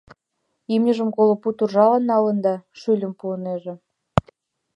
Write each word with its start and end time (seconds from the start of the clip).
Имньыжым 0.73 1.09
коло 1.15 1.35
пуд 1.41 1.57
уржалан 1.63 2.03
налын 2.11 2.37
да, 2.45 2.53
шӱльым 2.79 3.13
пуынеже!.. 3.19 3.73